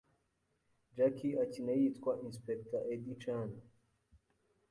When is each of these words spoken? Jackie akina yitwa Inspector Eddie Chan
Jackie 0.95 1.37
akina 1.43 1.71
yitwa 1.79 2.11
Inspector 2.27 2.81
Eddie 2.93 3.17
Chan 3.21 3.49